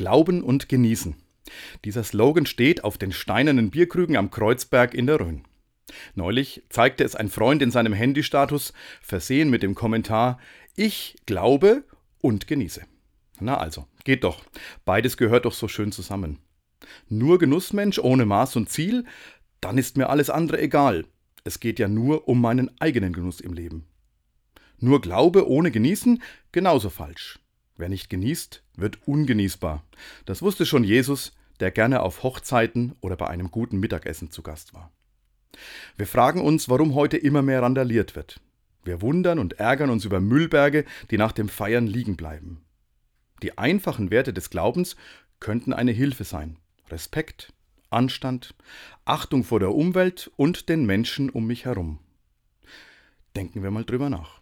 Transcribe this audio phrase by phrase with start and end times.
[0.00, 1.14] Glauben und Genießen.
[1.84, 5.44] Dieser Slogan steht auf den steinernen Bierkrügen am Kreuzberg in der Rhön.
[6.14, 10.40] Neulich zeigte es ein Freund in seinem Handystatus, versehen mit dem Kommentar
[10.74, 11.84] Ich glaube
[12.22, 12.80] und genieße.
[13.40, 14.42] Na also, geht doch.
[14.86, 16.38] Beides gehört doch so schön zusammen.
[17.10, 19.04] Nur Genussmensch ohne Maß und Ziel,
[19.60, 21.04] dann ist mir alles andere egal.
[21.44, 23.84] Es geht ja nur um meinen eigenen Genuss im Leben.
[24.78, 26.22] Nur Glaube ohne Genießen,
[26.52, 27.38] genauso falsch.
[27.80, 29.84] Wer nicht genießt, wird ungenießbar.
[30.24, 34.74] Das wusste schon Jesus, der gerne auf Hochzeiten oder bei einem guten Mittagessen zu Gast
[34.74, 34.90] war.
[35.96, 38.40] Wir fragen uns, warum heute immer mehr randaliert wird.
[38.84, 42.62] Wir wundern und ärgern uns über Müllberge, die nach dem Feiern liegen bleiben.
[43.42, 44.96] Die einfachen Werte des Glaubens
[45.38, 46.56] könnten eine Hilfe sein.
[46.90, 47.52] Respekt,
[47.90, 48.54] Anstand,
[49.04, 51.98] Achtung vor der Umwelt und den Menschen um mich herum.
[53.36, 54.38] Denken wir mal drüber nach.